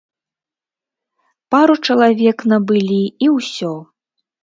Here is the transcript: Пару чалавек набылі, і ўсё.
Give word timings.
Пару 1.55 1.75
чалавек 1.91 2.37
набылі, 2.55 3.01
і 3.27 3.33
ўсё. 3.39 3.73